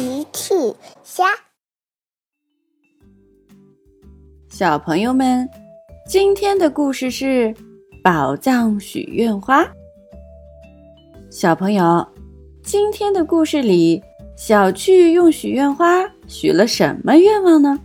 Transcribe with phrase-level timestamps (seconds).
[0.00, 0.54] 奇趣
[1.04, 1.26] 虾，
[4.48, 5.46] 小朋友们，
[6.06, 7.54] 今天的故事是
[8.02, 9.62] 宝藏许愿花。
[11.30, 12.08] 小朋友，
[12.62, 14.02] 今天的故事里，
[14.38, 17.78] 小趣用许愿花许了什么愿望呢？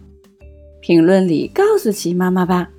[0.79, 2.71] 评论里告诉奇妈妈吧。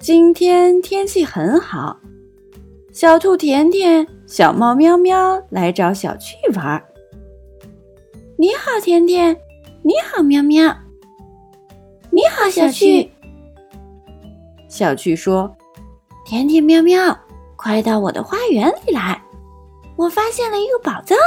[0.00, 2.00] 今天天气很好。
[2.96, 6.82] 小兔甜甜、小猫喵喵来找小趣玩。
[8.38, 9.38] 你好，甜甜。
[9.82, 10.74] 你好，喵喵。
[12.10, 13.10] 你好，小趣。
[14.66, 15.54] 小趣说
[16.24, 17.14] ：“甜甜、喵喵，
[17.54, 19.22] 快到我的花园里来，
[19.96, 21.18] 我发现了一个宝藏。”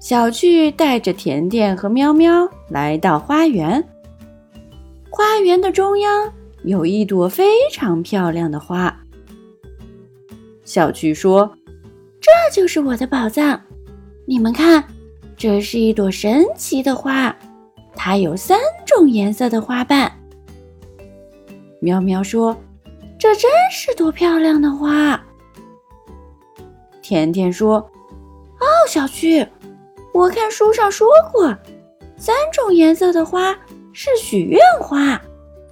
[0.00, 3.86] 小趣带着甜甜和喵喵来到花园。
[5.10, 6.32] 花园的中央
[6.64, 8.96] 有一朵非常漂亮的花。
[10.70, 11.52] 小趣说
[12.22, 13.60] ：“这就是我的宝藏，
[14.24, 14.84] 你们看，
[15.36, 17.34] 这是一朵神奇的花，
[17.96, 20.08] 它有三种颜色的花瓣。”
[21.82, 22.56] 喵喵说
[23.18, 25.20] ：“这真是朵漂亮的花！”
[27.02, 27.78] 甜甜说
[28.62, 29.44] ：“哦，小趣，
[30.14, 31.52] 我看书上说过，
[32.16, 33.58] 三种颜色的花
[33.92, 35.20] 是许愿花，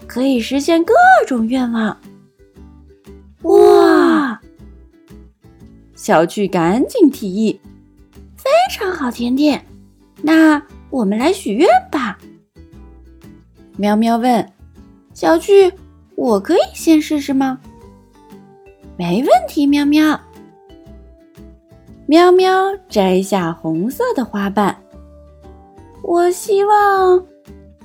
[0.09, 0.93] 可以实现各
[1.25, 1.97] 种愿望。”
[5.99, 7.61] 小趣赶紧提议
[8.39, 9.67] ：“非常好，甜甜，
[10.23, 12.17] 那我们来许愿吧。”
[13.77, 14.49] 喵喵问
[15.13, 15.73] ：“小趣，
[16.15, 17.59] 我可以先试试吗
[18.97, 20.19] ？”“没问题。”喵喵。
[22.07, 22.49] 喵喵
[22.89, 24.81] 摘下红色的花瓣。
[26.05, 27.27] 我希望，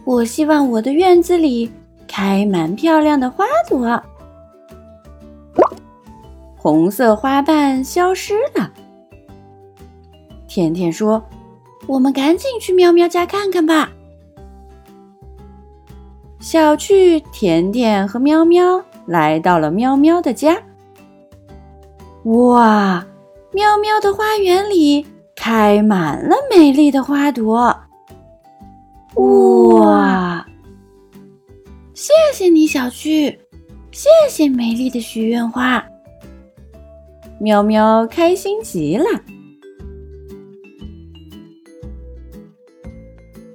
[0.05, 1.69] 我希望我的院子里
[2.07, 4.01] 开满漂亮的花朵。
[6.63, 8.71] 红色花瓣消失了。
[10.47, 11.21] 甜甜说
[11.87, 13.91] ：“我们赶紧去喵喵家看看吧。”
[16.39, 20.57] 小趣、甜甜和喵喵来到了喵喵的家。
[22.23, 23.05] 哇，
[23.51, 27.77] 喵喵的花园里开满了美丽的花朵。
[29.15, 30.47] 哇！
[31.93, 33.37] 谢谢你，小趣，
[33.91, 35.83] 谢谢美丽的许愿花。
[37.43, 39.03] 喵喵开心极了，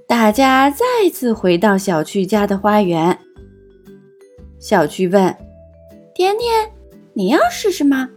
[0.07, 3.19] 大家再次回到小趣家的花园。
[4.59, 5.35] 小趣问
[6.15, 6.71] ：“甜甜，
[7.15, 8.11] 你要试试吗？”“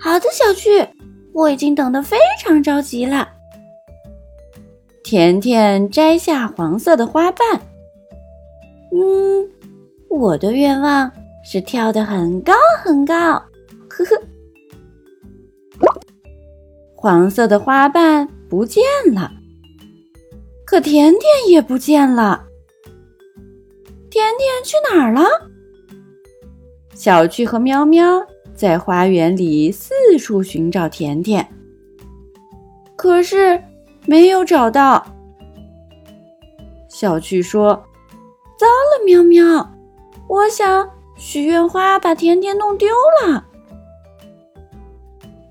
[0.00, 0.88] 好的，小趣，
[1.34, 3.28] 我已经等得非常着急了。”
[5.04, 7.60] 甜甜摘下黄色的花瓣。
[8.92, 9.46] 嗯，
[10.08, 11.12] 我的愿望
[11.44, 13.42] 是跳得很高很高。
[14.04, 14.16] 呵
[15.78, 16.00] 呵，
[16.94, 18.82] 黄色的花瓣不见
[19.14, 19.32] 了，
[20.64, 22.46] 可甜甜也不见了。
[24.10, 25.22] 甜甜去哪儿了？
[26.94, 28.24] 小趣和喵喵
[28.54, 31.48] 在花园里四处寻找甜甜，
[32.94, 33.60] 可是
[34.06, 35.04] 没有找到。
[36.88, 37.74] 小趣说
[38.60, 39.72] ：“糟了，喵喵，
[40.28, 42.88] 我想许愿花把甜甜弄丢
[43.24, 43.48] 了。”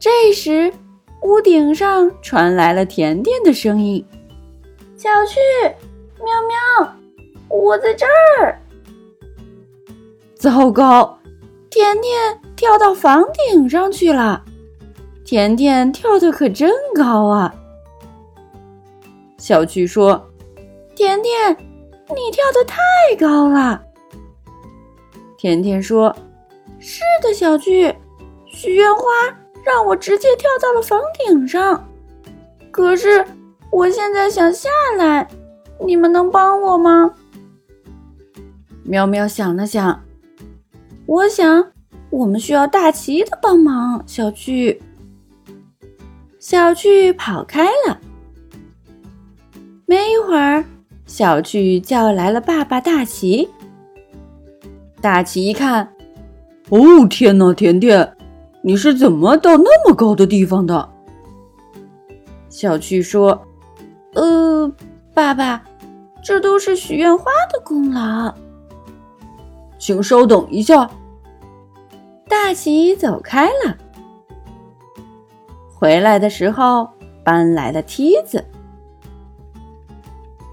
[0.02, 0.74] 这时，
[1.22, 4.04] 屋顶上传来了甜甜的声音
[4.98, 5.40] ：“小趣，
[6.18, 6.96] 喵喵，
[7.48, 8.60] 我在这儿。”
[10.34, 11.20] 糟糕，
[11.70, 14.44] 甜甜跳到房顶上去了。
[15.24, 17.54] 甜甜跳的可真高啊！
[19.38, 20.32] 小趣说
[20.96, 21.56] ：“甜甜，
[22.10, 22.80] 你跳的太
[23.20, 23.84] 高了。”
[25.38, 26.16] 甜甜说
[26.82, 27.96] ：“是的，小趣，
[28.48, 29.04] 许愿花。”
[29.66, 31.88] 让我直接跳到了房顶上，
[32.72, 33.26] 可是
[33.72, 35.28] 我现在想下来，
[35.86, 37.14] 你们能帮我吗？
[38.84, 40.04] 喵喵想了想，
[41.06, 41.72] 我想
[42.10, 44.04] 我们需要大奇的帮忙。
[44.08, 44.82] 小趣，
[46.40, 48.00] 小趣跑开了。
[49.86, 50.66] 没一会儿，
[51.06, 53.50] 小趣叫来了爸爸大奇。
[55.00, 55.94] 大奇一看，
[56.70, 58.18] 哦天哪，甜甜！
[58.64, 60.90] 你是怎么到那么高的地方的？
[62.50, 63.42] 小趣说
[64.14, 64.72] ：“呃，
[65.14, 65.64] 爸爸，
[66.24, 68.34] 这都是许愿花的功劳。”
[69.80, 70.90] 请稍等一下。
[72.28, 73.76] 大奇走开了，
[75.74, 76.88] 回来的时候
[77.24, 78.44] 搬来了梯子。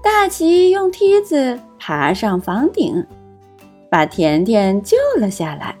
[0.01, 3.05] 大奇用梯子爬上房顶，
[3.89, 5.77] 把甜甜救了下来。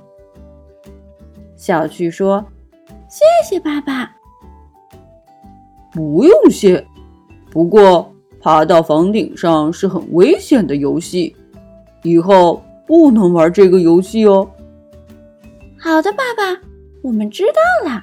[1.59, 2.43] 小趣说
[3.11, 4.09] ：“谢谢爸爸，
[5.91, 6.87] 不用谢。
[7.51, 8.09] 不过，
[8.39, 11.35] 爬到房顶上是很危险的游戏，
[12.01, 14.49] 以后不能玩这个游戏哦。
[15.77, 16.61] 好的，爸爸，
[17.01, 18.01] 我们知道了。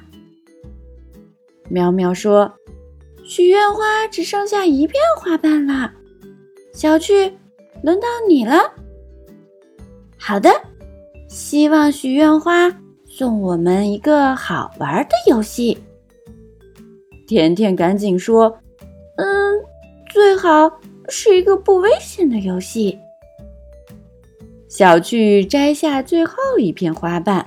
[1.67, 2.53] 喵喵说
[3.25, 5.91] ：“许愿花只剩下一片花瓣了。”
[6.73, 7.35] 小趣，
[7.81, 8.71] 轮到你了。
[10.15, 10.51] 好的，
[11.27, 12.71] 希望许愿花
[13.17, 15.75] 送我们一个好玩的游戏。
[17.25, 18.55] 甜甜赶紧说
[19.17, 19.55] ：“嗯，
[20.13, 20.79] 最好
[21.09, 22.95] 是一个不危险的游戏。”
[24.69, 27.43] 小趣摘下最后一片花瓣。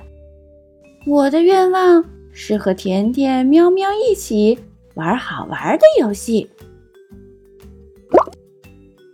[1.07, 2.03] 我的愿望
[2.33, 4.59] 是和甜甜、喵喵一起
[4.95, 6.49] 玩好玩的游戏。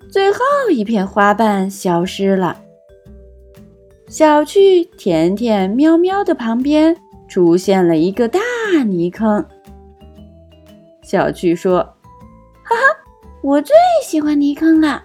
[0.10, 0.40] 最后
[0.72, 2.60] 一片花瓣消失了。
[4.18, 6.98] 小趣、甜甜、喵喵的旁边
[7.28, 8.40] 出现了一个大
[8.84, 9.46] 泥坑。
[11.04, 11.82] 小趣说
[12.66, 12.82] ：“哈哈，
[13.44, 15.04] 我最喜欢泥坑了。”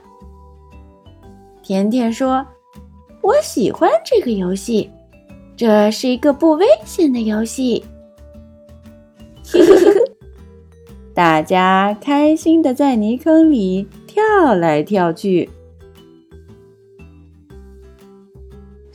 [1.62, 2.43] 甜甜说
[3.20, 4.91] ：“我喜欢这个游戏，
[5.58, 7.85] 这是一个不危险的游戏。
[11.12, 15.50] ”大家开心的在泥坑里跳来跳去。